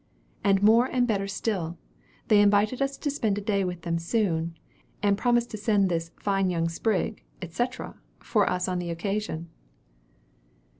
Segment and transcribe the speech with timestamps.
[0.43, 1.77] And more and better still,
[2.27, 4.57] they invited us to spend a day with them soon;
[5.03, 7.65] and promised to send this 'fine young sprig,' &c.,
[8.17, 9.49] for us on the occasion."